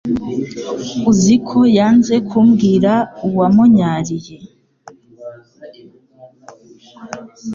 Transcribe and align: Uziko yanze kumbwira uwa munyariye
Uziko 1.11 1.59
yanze 1.77 2.15
kumbwira 2.29 2.93
uwa 3.27 3.47
munyariye 3.55 4.35